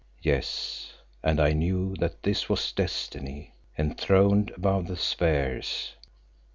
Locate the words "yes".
0.23-0.93